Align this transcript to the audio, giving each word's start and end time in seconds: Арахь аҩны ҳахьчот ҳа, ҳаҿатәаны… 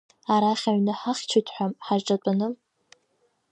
Арахь 0.33 0.65
аҩны 0.71 0.93
ҳахьчот 0.99 1.47
ҳа, 1.55 1.65
ҳаҿатәаны… 1.85 2.47